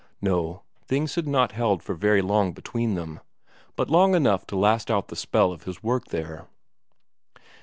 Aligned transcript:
No, 0.19 0.63
things 0.83 1.13
had 1.13 1.27
not 1.27 1.51
held 1.51 1.83
for 1.83 1.93
so 1.93 1.97
very 1.99 2.23
long 2.23 2.53
between 2.53 2.95
them 2.95 3.19
but 3.75 3.87
long 3.87 4.15
enough 4.15 4.47
to 4.47 4.57
last 4.57 4.89
out 4.89 5.09
the 5.09 5.15
spell 5.15 5.51
of 5.51 5.65
his 5.65 5.83
work 5.83 6.05
there. 6.05 6.47